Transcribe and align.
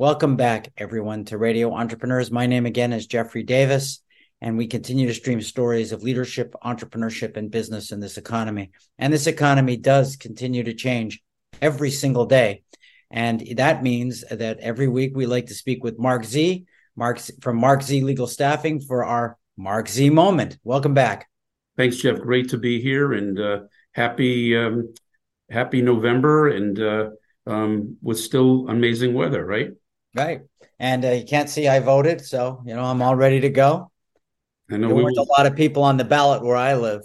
Welcome 0.00 0.36
back, 0.36 0.70
everyone, 0.76 1.24
to 1.24 1.38
Radio 1.38 1.74
Entrepreneurs. 1.74 2.30
My 2.30 2.46
name 2.46 2.66
again 2.66 2.92
is 2.92 3.08
Jeffrey 3.08 3.42
Davis, 3.42 4.00
and 4.40 4.56
we 4.56 4.68
continue 4.68 5.08
to 5.08 5.12
stream 5.12 5.40
stories 5.40 5.90
of 5.90 6.04
leadership, 6.04 6.54
entrepreneurship, 6.64 7.36
and 7.36 7.50
business 7.50 7.90
in 7.90 7.98
this 7.98 8.16
economy. 8.16 8.70
And 8.96 9.12
this 9.12 9.26
economy 9.26 9.76
does 9.76 10.14
continue 10.14 10.62
to 10.62 10.72
change 10.72 11.20
every 11.60 11.90
single 11.90 12.26
day. 12.26 12.62
And 13.10 13.42
that 13.56 13.82
means 13.82 14.22
that 14.30 14.60
every 14.60 14.86
week 14.86 15.16
we 15.16 15.26
like 15.26 15.46
to 15.46 15.54
speak 15.54 15.82
with 15.82 15.98
Marc 15.98 16.24
Z, 16.24 16.64
Marc 16.94 17.18
from 17.40 17.56
Marc 17.56 17.82
Z 17.82 18.00
Legal 18.00 18.28
Staffing 18.28 18.78
for 18.78 19.04
our 19.04 19.36
Marc 19.56 19.88
Z 19.88 20.10
moment. 20.10 20.58
Welcome 20.62 20.94
back. 20.94 21.28
Thanks, 21.76 21.96
Jeff. 21.96 22.20
Great 22.20 22.50
to 22.50 22.56
be 22.56 22.80
here, 22.80 23.14
and 23.14 23.36
uh, 23.36 23.58
happy 23.90 24.56
um, 24.56 24.94
happy 25.50 25.82
November, 25.82 26.50
and 26.50 26.78
uh, 26.78 27.08
um, 27.48 27.96
with 28.00 28.20
still 28.20 28.68
amazing 28.68 29.12
weather, 29.12 29.44
right? 29.44 29.72
Right. 30.14 30.42
And 30.78 31.04
uh, 31.04 31.10
you 31.10 31.24
can't 31.24 31.50
see 31.50 31.68
I 31.68 31.80
voted, 31.80 32.24
so 32.24 32.62
you 32.64 32.74
know 32.74 32.84
I'm 32.84 33.02
all 33.02 33.16
ready 33.16 33.40
to 33.40 33.50
go. 33.50 33.90
I 34.70 34.76
know 34.76 34.88
there 34.88 34.96
we 34.96 35.02
weren't 35.02 35.16
a 35.16 35.22
lot 35.22 35.46
of 35.46 35.56
people 35.56 35.82
on 35.82 35.96
the 35.96 36.04
ballot 36.04 36.42
where 36.42 36.56
I 36.56 36.74
live. 36.74 37.02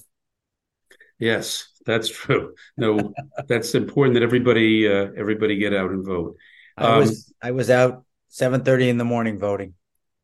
Yes, 1.19 1.67
that's 1.85 2.09
true. 2.09 2.53
No, 2.77 3.13
that's 3.47 3.75
important 3.75 4.15
that 4.15 4.23
everybody 4.23 4.87
uh, 4.87 5.07
everybody 5.17 5.57
get 5.57 5.73
out 5.73 5.91
and 5.91 6.05
vote. 6.05 6.37
Um, 6.77 6.91
I 6.91 6.97
was 6.97 7.33
I 7.41 7.51
was 7.51 7.69
out 7.69 8.05
seven 8.29 8.63
thirty 8.63 8.89
in 8.89 8.97
the 8.97 9.05
morning 9.05 9.39
voting. 9.39 9.73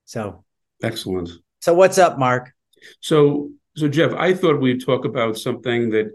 So 0.06 0.44
excellent. 0.84 1.30
So 1.62 1.74
what's 1.74 1.98
up, 1.98 2.18
Marc? 2.18 2.52
So 3.00 3.52
so 3.76 3.88
Jeff, 3.88 4.14
I 4.14 4.34
thought 4.34 4.60
we'd 4.60 4.86
talk 4.86 5.06
about 5.06 5.38
something 5.38 5.90
that 5.92 6.12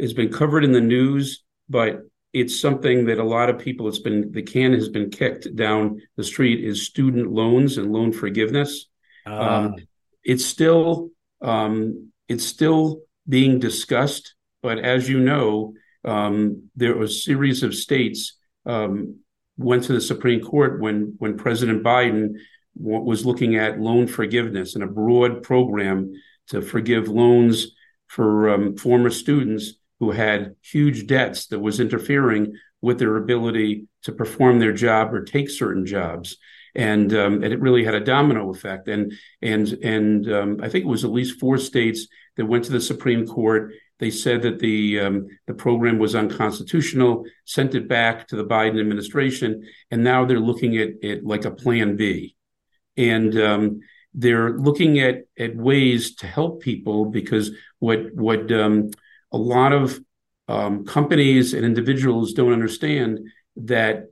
has 0.00 0.12
been 0.12 0.32
covered 0.32 0.64
in 0.64 0.72
the 0.72 0.80
news, 0.80 1.42
but 1.68 2.00
it's 2.38 2.60
something 2.60 3.06
that 3.06 3.18
a 3.18 3.24
lot 3.24 3.50
of 3.50 3.58
people 3.58 3.88
it's 3.88 3.98
been 3.98 4.30
the 4.32 4.42
can 4.42 4.72
has 4.72 4.88
been 4.88 5.10
kicked 5.10 5.54
down 5.56 6.00
the 6.16 6.24
street 6.24 6.64
is 6.64 6.86
student 6.86 7.30
loans 7.30 7.78
and 7.78 7.92
loan 7.92 8.12
forgiveness 8.12 8.86
uh. 9.26 9.40
um, 9.40 9.76
it's 10.24 10.44
still 10.44 11.10
um, 11.40 12.10
it's 12.28 12.44
still 12.44 13.00
being 13.28 13.58
discussed 13.58 14.34
but 14.62 14.78
as 14.78 15.08
you 15.08 15.20
know 15.20 15.74
um, 16.04 16.70
there 16.76 16.96
was 16.96 17.10
a 17.10 17.20
series 17.20 17.62
of 17.62 17.74
states 17.74 18.38
um, 18.66 19.18
went 19.56 19.84
to 19.84 19.92
the 19.92 20.00
supreme 20.00 20.40
court 20.40 20.80
when 20.80 21.14
when 21.18 21.36
president 21.36 21.82
biden 21.82 22.34
w- 22.80 23.02
was 23.02 23.26
looking 23.26 23.56
at 23.56 23.80
loan 23.80 24.06
forgiveness 24.06 24.74
and 24.74 24.84
a 24.84 24.88
broad 24.88 25.42
program 25.42 26.12
to 26.48 26.62
forgive 26.62 27.08
loans 27.08 27.72
for 28.06 28.50
um, 28.50 28.76
former 28.76 29.10
students 29.10 29.74
who 30.00 30.10
had 30.10 30.54
huge 30.62 31.06
debts 31.06 31.46
that 31.48 31.58
was 31.58 31.80
interfering 31.80 32.54
with 32.80 32.98
their 32.98 33.16
ability 33.16 33.86
to 34.02 34.12
perform 34.12 34.58
their 34.58 34.72
job 34.72 35.12
or 35.12 35.24
take 35.24 35.50
certain 35.50 35.84
jobs. 35.84 36.36
And, 36.74 37.12
um, 37.12 37.42
and 37.42 37.52
it 37.52 37.60
really 37.60 37.84
had 37.84 37.94
a 37.94 38.04
domino 38.04 38.50
effect. 38.50 38.88
And 38.88 39.12
and 39.42 39.68
and 39.82 40.32
um, 40.32 40.60
I 40.62 40.68
think 40.68 40.84
it 40.84 40.88
was 40.88 41.04
at 41.04 41.10
least 41.10 41.40
four 41.40 41.58
states 41.58 42.06
that 42.36 42.46
went 42.46 42.64
to 42.64 42.72
the 42.72 42.80
Supreme 42.80 43.26
Court. 43.26 43.72
They 43.98 44.10
said 44.10 44.42
that 44.42 44.60
the 44.60 45.00
um, 45.00 45.26
the 45.46 45.54
program 45.54 45.98
was 45.98 46.14
unconstitutional, 46.14 47.24
sent 47.44 47.74
it 47.74 47.88
back 47.88 48.28
to 48.28 48.36
the 48.36 48.44
Biden 48.44 48.78
administration, 48.78 49.66
and 49.90 50.04
now 50.04 50.24
they're 50.24 50.38
looking 50.38 50.76
at 50.76 50.90
it 51.02 51.24
like 51.24 51.44
a 51.44 51.50
Plan 51.50 51.96
B. 51.96 52.36
And 52.96 53.36
um, 53.40 53.80
they're 54.14 54.56
looking 54.56 55.00
at 55.00 55.24
at 55.36 55.56
ways 55.56 56.14
to 56.16 56.26
help 56.26 56.62
people 56.62 57.06
because 57.06 57.50
what 57.80 58.14
what 58.14 58.52
um, 58.52 58.90
a 59.32 59.38
lot 59.38 59.72
of 59.72 59.98
um, 60.48 60.84
companies 60.84 61.54
and 61.54 61.64
individuals 61.64 62.32
don't 62.32 62.52
understand 62.52 63.20
that 63.56 64.06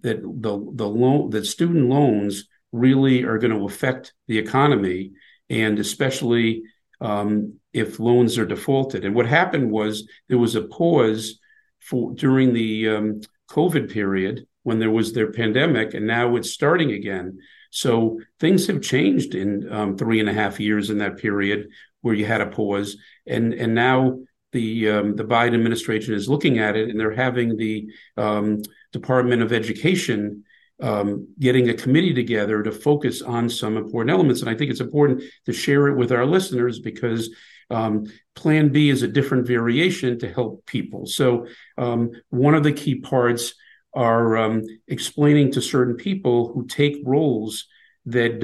that 0.00 0.22
the 0.22 0.72
the 0.74 0.88
loan 0.88 1.30
that 1.30 1.46
student 1.46 1.88
loans 1.88 2.48
really 2.72 3.24
are 3.24 3.38
going 3.38 3.52
to 3.52 3.66
affect 3.66 4.12
the 4.26 4.38
economy 4.38 5.12
and 5.48 5.78
especially 5.78 6.62
um, 7.00 7.54
if 7.72 8.00
loans 8.00 8.38
are 8.38 8.46
defaulted. 8.46 9.04
And 9.04 9.14
what 9.14 9.26
happened 9.26 9.70
was 9.70 10.08
there 10.28 10.38
was 10.38 10.54
a 10.54 10.62
pause 10.62 11.38
for 11.80 12.12
during 12.14 12.52
the 12.52 12.88
um, 12.88 13.20
COVID 13.50 13.92
period 13.92 14.46
when 14.62 14.78
there 14.78 14.90
was 14.90 15.12
their 15.12 15.30
pandemic, 15.30 15.94
and 15.94 16.06
now 16.06 16.34
it's 16.36 16.50
starting 16.50 16.90
again. 16.90 17.38
So 17.70 18.20
things 18.40 18.66
have 18.66 18.82
changed 18.82 19.34
in 19.34 19.70
um, 19.72 19.96
three 19.96 20.18
and 20.18 20.28
a 20.28 20.32
half 20.32 20.58
years 20.58 20.90
in 20.90 20.98
that 20.98 21.18
period 21.18 21.68
where 22.00 22.14
you 22.14 22.24
had 22.24 22.40
a 22.40 22.46
pause, 22.46 22.96
and 23.26 23.54
and 23.54 23.74
now 23.74 24.18
the 24.56 24.88
um, 24.88 25.16
the 25.16 25.24
Biden 25.24 25.54
administration 25.54 26.14
is 26.14 26.28
looking 26.28 26.58
at 26.58 26.76
it, 26.76 26.88
and 26.88 26.98
they're 26.98 27.22
having 27.26 27.56
the 27.56 27.74
um, 28.16 28.62
Department 28.90 29.42
of 29.42 29.52
Education 29.52 30.44
um, 30.80 31.28
getting 31.38 31.68
a 31.68 31.74
committee 31.74 32.14
together 32.14 32.62
to 32.62 32.72
focus 32.72 33.20
on 33.20 33.50
some 33.50 33.76
important 33.76 34.10
elements. 34.10 34.40
And 34.40 34.50
I 34.50 34.54
think 34.54 34.70
it's 34.70 34.86
important 34.88 35.22
to 35.44 35.52
share 35.52 35.88
it 35.88 35.96
with 35.96 36.10
our 36.10 36.24
listeners 36.24 36.80
because 36.80 37.22
um, 37.70 38.06
Plan 38.34 38.70
B 38.70 38.88
is 38.88 39.02
a 39.02 39.14
different 39.18 39.46
variation 39.46 40.18
to 40.20 40.32
help 40.32 40.64
people. 40.66 41.06
So 41.06 41.46
um, 41.76 42.12
one 42.30 42.54
of 42.54 42.64
the 42.64 42.72
key 42.72 42.96
parts 42.96 43.54
are 43.94 44.36
um, 44.36 44.62
explaining 44.88 45.52
to 45.52 45.60
certain 45.60 45.96
people 45.96 46.52
who 46.52 46.66
take 46.66 46.96
roles 47.04 47.66
that 48.06 48.36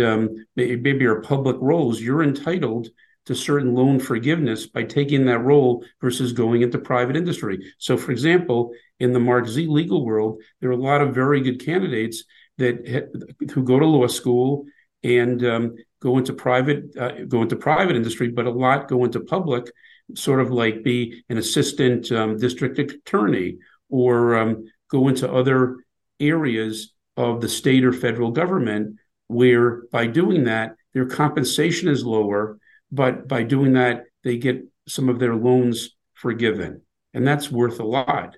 maybe 0.56 1.04
are 1.06 1.20
public 1.20 1.56
roles, 1.60 2.00
you're 2.00 2.22
entitled 2.22 2.88
to 3.26 3.34
certain 3.34 3.74
loan 3.74 4.00
forgiveness 4.00 4.66
by 4.66 4.82
taking 4.82 5.26
that 5.26 5.38
role 5.38 5.84
versus 6.00 6.32
going 6.32 6.62
into 6.62 6.78
private 6.78 7.16
industry. 7.16 7.72
So, 7.78 7.96
for 7.96 8.10
example, 8.10 8.72
in 8.98 9.12
the 9.12 9.20
Marc 9.20 9.46
Z 9.46 9.66
legal 9.66 10.04
world, 10.04 10.40
there 10.60 10.70
are 10.70 10.74
a 10.74 10.76
lot 10.76 11.00
of 11.00 11.14
very 11.14 11.40
good 11.40 11.64
candidates 11.64 12.24
that 12.58 13.10
who 13.52 13.62
go 13.62 13.78
to 13.78 13.86
law 13.86 14.06
school 14.06 14.64
and 15.02 15.44
um, 15.44 15.74
go 16.00 16.18
into 16.18 16.32
private 16.32 16.96
uh, 16.96 17.24
go 17.28 17.42
into 17.42 17.56
private 17.56 17.96
industry, 17.96 18.28
but 18.28 18.46
a 18.46 18.50
lot 18.50 18.88
go 18.88 19.04
into 19.04 19.20
public, 19.20 19.70
sort 20.14 20.40
of 20.40 20.50
like 20.50 20.82
be 20.82 21.22
an 21.28 21.38
assistant 21.38 22.10
um, 22.12 22.36
district 22.38 22.78
attorney 22.78 23.58
or 23.88 24.36
um, 24.36 24.64
go 24.90 25.08
into 25.08 25.30
other 25.32 25.76
areas 26.18 26.92
of 27.16 27.40
the 27.40 27.48
state 27.48 27.84
or 27.84 27.92
federal 27.92 28.30
government 28.30 28.96
where 29.28 29.82
by 29.92 30.06
doing 30.06 30.44
that 30.44 30.74
their 30.94 31.06
compensation 31.06 31.88
is 31.88 32.04
lower 32.04 32.58
but 32.92 33.26
by 33.26 33.42
doing 33.42 33.72
that, 33.72 34.04
they 34.22 34.36
get 34.36 34.62
some 34.86 35.08
of 35.08 35.18
their 35.18 35.34
loans 35.34 35.96
forgiven. 36.14 36.82
And 37.14 37.26
that's 37.26 37.50
worth 37.50 37.80
a 37.80 37.84
lot. 37.84 38.36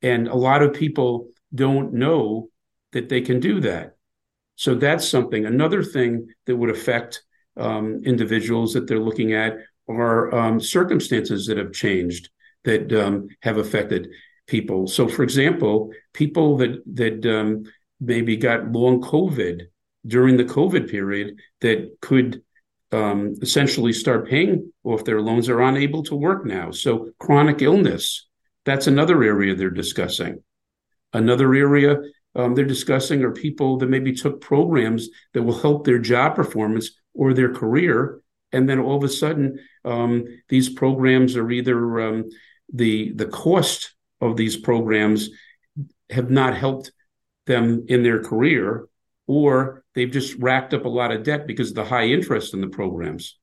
And 0.00 0.28
a 0.28 0.34
lot 0.34 0.62
of 0.62 0.72
people 0.72 1.28
don't 1.54 1.92
know 1.92 2.48
that 2.92 3.08
they 3.08 3.20
can 3.20 3.40
do 3.40 3.60
that. 3.60 3.96
So 4.56 4.74
that's 4.74 5.06
something. 5.08 5.44
Another 5.44 5.82
thing 5.82 6.28
that 6.46 6.56
would 6.56 6.70
affect 6.70 7.22
um, 7.56 8.02
individuals 8.04 8.72
that 8.74 8.86
they're 8.86 8.98
looking 8.98 9.34
at 9.34 9.56
are 9.88 10.34
um, 10.34 10.60
circumstances 10.60 11.46
that 11.46 11.58
have 11.58 11.72
changed 11.72 12.30
that 12.64 12.92
um, 12.92 13.28
have 13.42 13.56
affected 13.56 14.08
people. 14.46 14.86
So, 14.86 15.08
for 15.08 15.22
example, 15.22 15.90
people 16.12 16.56
that 16.58 16.82
that 16.94 17.26
um, 17.26 17.64
maybe 18.00 18.36
got 18.36 18.70
long 18.70 19.00
COVID 19.00 19.62
during 20.06 20.36
the 20.36 20.44
COVID 20.44 20.90
period 20.90 21.38
that 21.60 22.00
could 22.00 22.42
um, 22.92 23.34
essentially 23.42 23.92
start 23.92 24.28
paying 24.28 24.70
off 24.84 25.04
their 25.04 25.20
loans 25.20 25.48
are 25.48 25.62
unable 25.62 26.02
to 26.04 26.14
work 26.14 26.44
now. 26.44 26.70
So 26.70 27.10
chronic 27.18 27.62
illness, 27.62 28.28
that's 28.64 28.86
another 28.86 29.22
area 29.22 29.54
they're 29.54 29.70
discussing. 29.70 30.42
Another 31.12 31.54
area 31.54 31.96
um, 32.34 32.54
they're 32.54 32.64
discussing 32.64 33.22
are 33.24 33.32
people 33.32 33.78
that 33.78 33.88
maybe 33.88 34.12
took 34.14 34.40
programs 34.40 35.08
that 35.34 35.42
will 35.42 35.58
help 35.58 35.84
their 35.84 35.98
job 35.98 36.34
performance 36.34 36.90
or 37.14 37.34
their 37.34 37.52
career, 37.52 38.20
and 38.52 38.68
then 38.68 38.78
all 38.78 38.96
of 38.96 39.04
a 39.04 39.08
sudden 39.08 39.58
um, 39.84 40.24
these 40.48 40.70
programs 40.70 41.36
are 41.36 41.50
either 41.50 42.00
um, 42.00 42.30
the 42.72 43.12
the 43.12 43.26
cost 43.26 43.94
of 44.20 44.36
these 44.36 44.56
programs 44.56 45.28
have 46.08 46.30
not 46.30 46.56
helped 46.56 46.92
them 47.46 47.84
in 47.88 48.02
their 48.02 48.22
career, 48.22 48.86
or 49.26 49.81
they've 49.94 50.10
just 50.10 50.34
racked 50.38 50.74
up 50.74 50.84
a 50.84 50.88
lot 50.88 51.12
of 51.12 51.22
debt 51.22 51.46
because 51.46 51.70
of 51.70 51.76
the 51.76 51.84
high 51.84 52.06
interest 52.06 52.54
in 52.54 52.60
the 52.60 52.68
programs. 52.68 53.38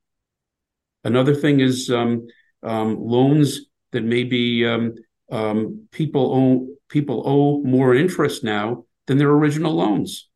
Another 1.03 1.35
thing 1.35 1.59
is 1.59 1.89
um, 1.89 2.27
um, 2.63 2.97
loans 2.99 3.61
that 3.91 4.03
maybe 4.03 4.65
um, 4.65 4.95
um, 5.31 5.87
people 5.91 6.33
owe 6.33 6.67
people 6.89 7.23
owe 7.25 7.61
more 7.63 7.95
interest 7.95 8.43
now 8.43 8.85
than 9.07 9.17
their 9.17 9.29
original 9.29 9.73
loans. 9.73 10.29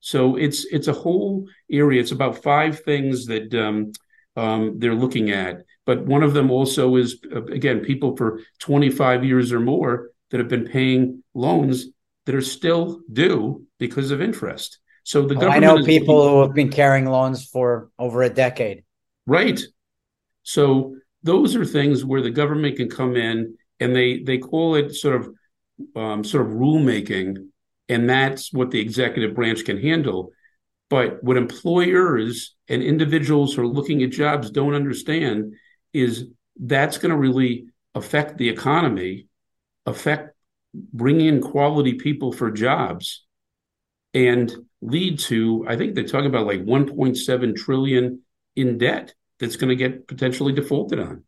So 0.00 0.36
it's 0.36 0.64
it's 0.66 0.88
a 0.88 0.92
whole 0.92 1.48
area. 1.70 2.00
It's 2.00 2.12
about 2.12 2.42
five 2.42 2.80
things 2.80 3.26
that 3.26 3.54
um, 3.54 3.92
um, 4.36 4.78
they're 4.78 4.94
looking 4.94 5.30
at. 5.30 5.62
But 5.84 6.06
one 6.06 6.22
of 6.22 6.32
them 6.32 6.50
also 6.50 6.96
is 6.96 7.20
uh, 7.34 7.44
again 7.44 7.80
people 7.80 8.16
for 8.16 8.40
25 8.60 9.24
years 9.24 9.52
or 9.52 9.60
more 9.60 10.10
that 10.30 10.38
have 10.38 10.48
been 10.48 10.66
paying 10.66 11.22
loans 11.34 11.86
that 12.26 12.34
are 12.34 12.42
still 12.42 13.00
due 13.10 13.66
because 13.78 14.10
of 14.10 14.20
interest. 14.20 14.78
So 15.04 15.22
the 15.22 15.34
government. 15.34 15.64
I 15.64 15.66
know 15.66 15.84
people 15.84 16.28
who 16.28 16.42
have 16.42 16.54
been 16.54 16.70
carrying 16.70 17.06
loans 17.06 17.46
for 17.46 17.90
over 17.98 18.22
a 18.22 18.28
decade. 18.28 18.84
Right. 19.26 19.60
So 20.42 20.96
those 21.22 21.56
are 21.56 21.64
things 21.64 22.04
where 22.04 22.22
the 22.22 22.30
government 22.30 22.76
can 22.76 22.90
come 22.90 23.16
in 23.16 23.56
and 23.80 23.94
they 23.94 24.22
they 24.22 24.38
call 24.38 24.74
it 24.74 24.94
sort 24.94 25.16
of 25.16 25.28
um, 25.94 26.24
sort 26.24 26.46
of 26.46 26.52
rulemaking 26.52 27.48
and 27.88 28.08
that's 28.08 28.52
what 28.52 28.70
the 28.70 28.80
executive 28.80 29.34
branch 29.34 29.64
can 29.64 29.80
handle. 29.80 30.32
But 30.88 31.22
what 31.22 31.36
employers 31.36 32.54
and 32.68 32.82
individuals 32.82 33.54
who 33.54 33.62
are 33.62 33.66
looking 33.66 34.02
at 34.02 34.10
jobs 34.10 34.50
don't 34.50 34.74
understand 34.74 35.54
is 35.92 36.26
that's 36.58 36.98
going 36.98 37.10
to 37.10 37.16
really 37.16 37.66
affect 37.94 38.38
the 38.38 38.48
economy, 38.48 39.26
affect 39.84 40.35
bring 40.92 41.20
in 41.20 41.40
quality 41.40 41.94
people 41.94 42.32
for 42.32 42.50
jobs, 42.50 43.24
and 44.14 44.52
lead 44.80 45.18
to 45.18 45.64
I 45.68 45.76
think 45.76 45.94
they're 45.94 46.04
talking 46.04 46.26
about 46.26 46.46
like 46.46 46.64
1.7 46.64 47.56
trillion 47.56 48.22
in 48.54 48.78
debt 48.78 49.14
that's 49.38 49.56
going 49.56 49.70
to 49.70 49.76
get 49.76 50.06
potentially 50.08 50.52
defaulted 50.52 50.98
on. 50.98 51.24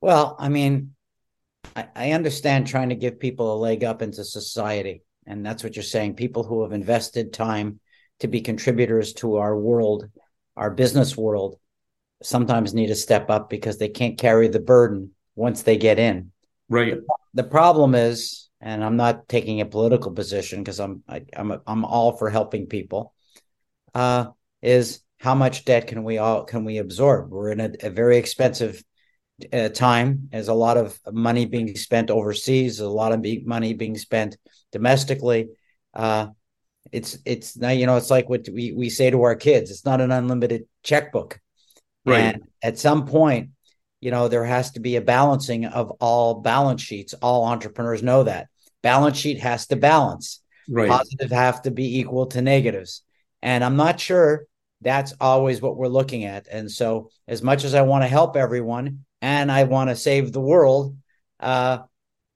Well, 0.00 0.36
I 0.38 0.48
mean, 0.48 0.94
I, 1.76 1.88
I 1.94 2.12
understand 2.12 2.66
trying 2.66 2.88
to 2.88 2.94
give 2.94 3.20
people 3.20 3.54
a 3.54 3.58
leg 3.58 3.84
up 3.84 4.02
into 4.02 4.24
society, 4.24 5.02
and 5.26 5.44
that's 5.44 5.62
what 5.62 5.76
you're 5.76 5.82
saying. 5.82 6.14
People 6.14 6.42
who 6.42 6.62
have 6.62 6.72
invested 6.72 7.32
time 7.32 7.80
to 8.20 8.28
be 8.28 8.40
contributors 8.40 9.12
to 9.14 9.36
our 9.36 9.56
world, 9.56 10.08
our 10.56 10.70
business 10.70 11.16
world, 11.16 11.58
sometimes 12.22 12.74
need 12.74 12.88
to 12.88 12.94
step 12.94 13.30
up 13.30 13.48
because 13.48 13.78
they 13.78 13.88
can't 13.88 14.18
carry 14.18 14.48
the 14.48 14.60
burden 14.60 15.12
once 15.34 15.62
they 15.62 15.76
get 15.76 15.98
in. 15.98 16.32
Right. 16.68 16.96
The, 16.96 17.42
the 17.42 17.48
problem 17.48 17.94
is, 17.94 18.49
and 18.60 18.84
I'm 18.84 18.96
not 18.96 19.28
taking 19.28 19.60
a 19.60 19.66
political 19.66 20.12
position 20.12 20.60
because 20.60 20.80
I'm 20.80 21.02
I, 21.08 21.24
am 21.34 21.52
i 21.52 21.58
I'm 21.66 21.84
all 21.84 22.16
for 22.16 22.30
helping 22.30 22.66
people. 22.66 23.14
Uh, 23.94 24.26
is 24.62 25.00
how 25.18 25.34
much 25.34 25.64
debt 25.64 25.86
can 25.86 26.04
we 26.04 26.18
all 26.18 26.44
can 26.44 26.64
we 26.64 26.78
absorb? 26.78 27.30
We're 27.30 27.52
in 27.52 27.60
a, 27.60 27.70
a 27.82 27.90
very 27.90 28.18
expensive 28.18 28.82
uh, 29.52 29.70
time. 29.70 30.28
There's 30.30 30.48
a 30.48 30.54
lot 30.54 30.76
of 30.76 30.98
money 31.10 31.46
being 31.46 31.74
spent 31.76 32.10
overseas. 32.10 32.80
A 32.80 32.88
lot 32.88 33.12
of 33.12 33.24
money 33.44 33.74
being 33.74 33.96
spent 33.96 34.36
domestically. 34.72 35.48
Uh, 35.94 36.28
it's 36.92 37.18
it's 37.24 37.56
now 37.56 37.70
you 37.70 37.86
know 37.86 37.96
it's 37.96 38.10
like 38.10 38.28
what 38.28 38.46
we 38.52 38.72
we 38.72 38.90
say 38.90 39.10
to 39.10 39.22
our 39.22 39.34
kids. 39.34 39.70
It's 39.70 39.84
not 39.84 40.00
an 40.00 40.12
unlimited 40.12 40.66
checkbook. 40.82 41.40
Right. 42.04 42.20
And 42.20 42.42
at 42.62 42.78
some 42.78 43.06
point, 43.06 43.50
you 44.00 44.10
know, 44.10 44.28
there 44.28 44.44
has 44.44 44.72
to 44.72 44.80
be 44.80 44.96
a 44.96 45.00
balancing 45.00 45.66
of 45.66 45.90
all 46.00 46.40
balance 46.40 46.82
sheets. 46.82 47.14
All 47.14 47.44
entrepreneurs 47.44 48.02
know 48.02 48.24
that 48.24 48.48
balance 48.82 49.18
sheet 49.18 49.40
has 49.40 49.66
to 49.68 49.76
balance. 49.76 50.42
Right. 50.68 50.88
Positive 50.88 51.30
have 51.30 51.62
to 51.62 51.70
be 51.70 51.98
equal 51.98 52.26
to 52.26 52.42
negatives. 52.42 53.02
And 53.42 53.64
I'm 53.64 53.76
not 53.76 54.00
sure 54.00 54.46
that's 54.80 55.12
always 55.20 55.60
what 55.60 55.76
we're 55.76 55.88
looking 55.88 56.24
at. 56.24 56.46
And 56.48 56.70
so, 56.70 57.10
as 57.28 57.42
much 57.42 57.64
as 57.64 57.74
I 57.74 57.82
want 57.82 58.04
to 58.04 58.08
help 58.08 58.36
everyone 58.36 59.04
and 59.20 59.50
I 59.50 59.64
want 59.64 59.90
to 59.90 59.96
save 59.96 60.32
the 60.32 60.40
world, 60.40 60.96
uh, 61.38 61.78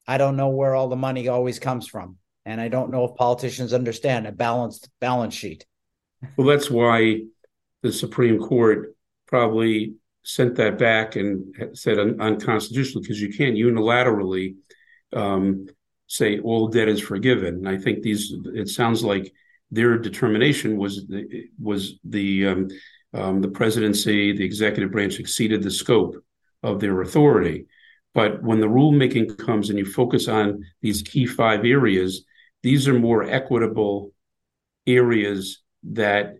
I 0.06 0.18
don't 0.18 0.36
know 0.36 0.48
where 0.48 0.74
all 0.74 0.88
the 0.88 0.96
money 0.96 1.28
always 1.28 1.58
comes 1.58 1.86
from. 1.86 2.18
And 2.44 2.60
I 2.60 2.68
don't 2.68 2.90
know 2.90 3.04
if 3.04 3.16
politicians 3.16 3.72
understand 3.72 4.26
a 4.26 4.32
balanced 4.32 4.90
balance 5.00 5.34
sheet. 5.34 5.64
Well, 6.36 6.46
that's 6.46 6.70
why 6.70 7.22
the 7.82 7.92
Supreme 7.92 8.38
Court 8.38 8.94
probably 9.26 9.94
sent 10.24 10.56
that 10.56 10.78
back 10.78 11.16
and 11.16 11.54
said 11.74 11.98
un- 11.98 12.20
unconstitutional 12.20 13.02
because 13.02 13.20
you 13.20 13.32
can't 13.32 13.56
unilaterally 13.56 14.56
um, 15.12 15.66
say 16.06 16.40
all 16.40 16.68
debt 16.68 16.88
is 16.88 17.00
forgiven. 17.00 17.54
And 17.54 17.68
I 17.68 17.76
think 17.76 18.02
these 18.02 18.34
it 18.54 18.68
sounds 18.68 19.04
like 19.04 19.32
their 19.70 19.98
determination 19.98 20.76
was 20.76 21.06
the, 21.06 21.48
was 21.60 21.98
the 22.04 22.46
um, 22.46 22.68
um, 23.12 23.40
the 23.40 23.48
presidency, 23.48 24.36
the 24.36 24.44
executive 24.44 24.90
branch 24.90 25.20
exceeded 25.20 25.62
the 25.62 25.70
scope 25.70 26.16
of 26.62 26.80
their 26.80 27.00
authority. 27.00 27.66
But 28.12 28.42
when 28.42 28.60
the 28.60 28.66
rulemaking 28.66 29.38
comes 29.38 29.70
and 29.70 29.78
you 29.78 29.84
focus 29.84 30.28
on 30.28 30.64
these 30.82 31.02
key 31.02 31.26
five 31.26 31.64
areas, 31.64 32.24
these 32.62 32.88
are 32.88 32.94
more 32.98 33.22
equitable 33.22 34.12
areas 34.86 35.62
that 35.84 36.36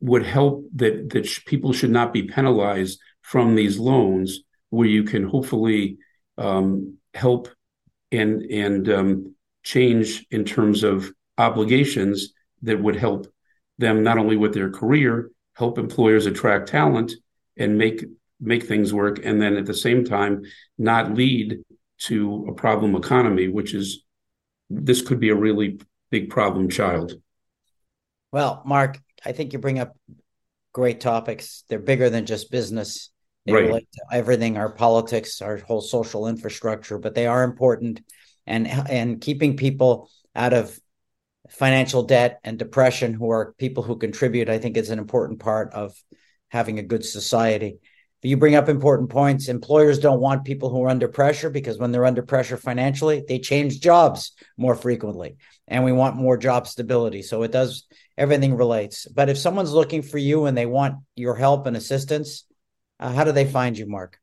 would 0.00 0.24
help 0.24 0.64
that 0.76 1.10
that 1.10 1.26
sh- 1.26 1.44
people 1.44 1.72
should 1.72 1.90
not 1.90 2.12
be 2.12 2.24
penalized 2.24 3.00
from 3.22 3.54
these 3.54 3.78
loans, 3.78 4.40
where 4.70 4.86
you 4.86 5.04
can 5.04 5.24
hopefully 5.24 5.98
um, 6.38 6.98
help 7.14 7.48
and 8.12 8.42
and 8.42 8.88
um, 8.88 9.34
change 9.62 10.26
in 10.30 10.44
terms 10.44 10.84
of 10.84 11.10
obligations 11.38 12.32
that 12.62 12.80
would 12.80 12.96
help 12.96 13.26
them 13.78 14.02
not 14.02 14.18
only 14.18 14.36
with 14.36 14.54
their 14.54 14.70
career, 14.70 15.30
help 15.54 15.78
employers 15.78 16.26
attract 16.26 16.68
talent 16.68 17.12
and 17.56 17.78
make 17.78 18.04
make 18.40 18.66
things 18.66 18.92
work, 18.92 19.24
and 19.24 19.40
then 19.40 19.56
at 19.56 19.66
the 19.66 19.74
same 19.74 20.04
time 20.04 20.42
not 20.78 21.14
lead 21.14 21.58
to 21.98 22.46
a 22.50 22.54
problem 22.54 22.94
economy, 22.94 23.48
which 23.48 23.74
is 23.74 24.04
this 24.68 25.00
could 25.00 25.20
be 25.20 25.30
a 25.30 25.34
really 25.34 25.80
big 26.10 26.30
problem 26.30 26.68
child. 26.68 27.14
Well, 28.32 28.62
Marc, 28.66 29.00
I 29.26 29.32
think 29.32 29.52
you 29.52 29.58
bring 29.58 29.78
up 29.78 29.96
great 30.72 31.00
topics. 31.00 31.64
They're 31.68 31.78
bigger 31.78 32.10
than 32.10 32.26
just 32.26 32.50
business. 32.50 33.10
They 33.44 33.52
right. 33.52 33.66
relate 33.66 33.88
to 33.92 34.16
everything, 34.16 34.56
our 34.56 34.72
politics, 34.72 35.40
our 35.40 35.56
whole 35.56 35.80
social 35.80 36.26
infrastructure, 36.26 36.98
but 36.98 37.14
they 37.14 37.26
are 37.26 37.44
important. 37.44 38.02
And 38.46 38.68
and 38.68 39.20
keeping 39.20 39.56
people 39.56 40.08
out 40.34 40.52
of 40.52 40.78
financial 41.50 42.04
debt 42.04 42.40
and 42.44 42.58
depression, 42.58 43.14
who 43.14 43.30
are 43.30 43.54
people 43.58 43.82
who 43.82 43.96
contribute, 43.98 44.48
I 44.48 44.58
think 44.58 44.76
is 44.76 44.90
an 44.90 44.98
important 44.98 45.40
part 45.40 45.72
of 45.72 45.94
having 46.48 46.78
a 46.78 46.84
good 46.84 47.04
society. 47.04 47.78
You 48.22 48.36
bring 48.36 48.54
up 48.56 48.68
important 48.68 49.10
points. 49.10 49.48
Employers 49.48 49.98
don't 49.98 50.20
want 50.20 50.44
people 50.44 50.70
who 50.70 50.82
are 50.82 50.88
under 50.88 51.06
pressure 51.06 51.50
because 51.50 51.78
when 51.78 51.92
they're 51.92 52.06
under 52.06 52.22
pressure 52.22 52.56
financially, 52.56 53.22
they 53.26 53.38
change 53.38 53.80
jobs 53.80 54.32
more 54.56 54.74
frequently. 54.74 55.36
And 55.68 55.84
we 55.84 55.92
want 55.92 56.16
more 56.16 56.36
job 56.36 56.66
stability. 56.66 57.22
So 57.22 57.42
it 57.42 57.52
does 57.52 57.86
everything 58.16 58.54
relates. 58.54 59.06
But 59.06 59.28
if 59.28 59.38
someone's 59.38 59.72
looking 59.72 60.02
for 60.02 60.18
you 60.18 60.46
and 60.46 60.56
they 60.56 60.66
want 60.66 60.96
your 61.14 61.34
help 61.34 61.66
and 61.66 61.76
assistance, 61.76 62.44
uh, 62.98 63.12
how 63.12 63.24
do 63.24 63.32
they 63.32 63.44
find 63.44 63.76
you, 63.76 63.86
Marc? 63.86 64.18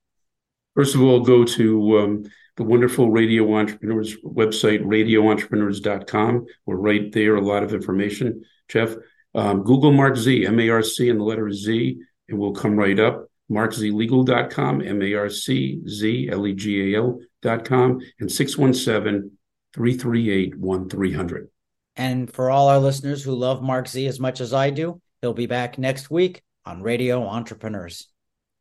First 0.75 0.96
of 0.96 1.01
all, 1.01 1.19
go 1.19 1.44
to 1.44 2.00
um, 2.00 2.24
the 2.57 2.63
wonderful 2.63 3.12
Radio 3.12 3.56
Entrepreneurs 3.56 4.18
website, 4.22 4.84
radioentrepreneurs.com. 4.84 6.46
We're 6.66 6.75
right 6.75 7.12
there, 7.12 7.36
a 7.36 7.42
lot 7.42 7.63
of 7.63 7.74
information, 7.74 8.44
Jeff. 8.68 8.96
Um, 9.36 9.63
Google 9.63 9.92
Marc 9.92 10.16
Z, 10.18 10.46
M 10.46 10.60
A 10.60 10.69
R 10.69 10.84
C, 10.84 11.10
and 11.10 11.19
the 11.19 11.24
letter 11.24 11.51
Z, 11.51 12.00
and 12.28 12.39
we'll 12.39 12.54
come 12.54 12.75
right 12.75 13.00
up. 13.00 13.30
MarcZLegal.com, 13.51 14.81
M 14.81 15.01
A 15.01 15.13
R 15.13 15.30
C 15.30 15.81
Z 15.88 16.30
L 16.31 16.48
E 16.48 16.54
G 16.54 16.94
A 16.94 16.98
L.com, 17.00 18.00
and 18.19 18.31
617 18.31 19.31
338 19.74 20.57
1300. 20.57 21.50
And 21.95 22.31
for 22.31 22.50
all 22.50 22.69
our 22.69 22.80
listeners 22.80 23.24
who 23.24 23.34
love 23.34 23.62
Marc 23.62 23.88
Z 23.88 24.07
as 24.07 24.20
much 24.20 24.41
as 24.41 24.53
I 24.53 24.70
do, 24.70 25.01
he'll 25.22 25.34
be 25.34 25.46
back 25.46 25.77
next 25.77 26.10
week 26.10 26.41
on 26.65 26.82
Radio 26.82 27.24
Entrepreneurs. 27.25 28.12